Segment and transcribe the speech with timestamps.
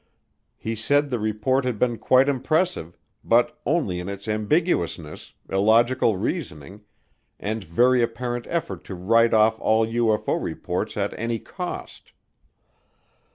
[0.57, 6.81] He said the report had been quite impressive, but only in its ambiguousness, illogical reasoning,
[7.39, 12.13] and very apparent effort to write off all UFO reports at any cost.